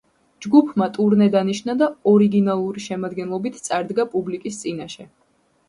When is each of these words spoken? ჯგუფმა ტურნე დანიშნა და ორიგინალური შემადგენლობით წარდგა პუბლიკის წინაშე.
ჯგუფმა 0.43 0.87
ტურნე 0.95 1.27
დანიშნა 1.35 1.75
და 1.83 1.89
ორიგინალური 2.13 2.85
შემადგენლობით 2.87 3.63
წარდგა 3.69 4.09
პუბლიკის 4.17 4.61
წინაშე. 4.67 5.11